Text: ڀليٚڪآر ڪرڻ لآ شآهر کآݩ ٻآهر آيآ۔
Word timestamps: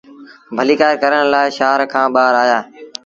ڀليٚڪآر 0.57 0.93
ڪرڻ 1.01 1.21
لآ 1.33 1.41
شآهر 1.57 1.81
کآݩ 1.93 2.11
ٻآهر 2.13 2.33
آيآ۔ 2.43 2.59